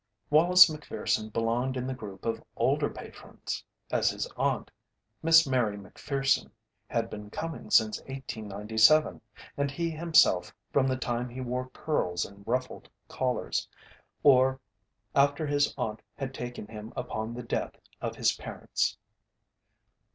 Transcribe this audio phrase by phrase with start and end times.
[0.31, 4.71] Wallace Macpherson belonged in the group of older patrons, as his aunt,
[5.21, 6.51] Miss Mary Macpherson,
[6.87, 9.21] had been coming since 1897,
[9.57, 13.67] and he himself from the time he wore curls and ruffled collars,
[14.23, 14.59] or
[15.13, 18.97] after his aunt had taken him upon the death of his parents.